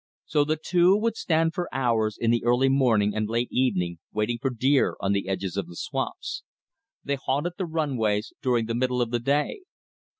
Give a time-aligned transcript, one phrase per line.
[0.25, 4.39] So the two would stand for hours in the early morning and late evening waiting
[4.41, 6.41] for deer on the edges of the swamps.
[7.03, 9.61] They haunted the runways during the middle of the day.